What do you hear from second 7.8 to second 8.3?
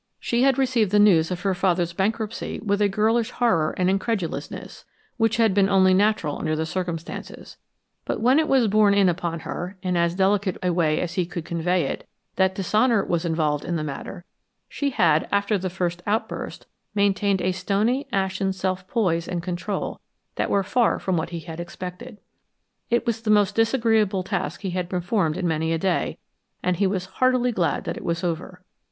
but